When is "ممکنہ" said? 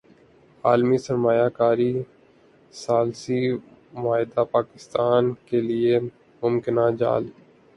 6.41-6.85